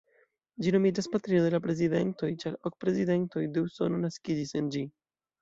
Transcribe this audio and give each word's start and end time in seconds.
Ĝi 0.63 0.71
nomiĝas 0.75 1.07
"patrino 1.15 1.43
de 1.47 1.51
la 1.55 1.59
prezidentoj", 1.65 2.31
ĉar 2.45 2.57
ok 2.71 2.79
prezidentoj 2.85 3.45
de 3.59 3.65
Usono 3.69 4.03
naskiĝis 4.09 4.57
en 4.63 4.75
ĝi. 4.79 4.85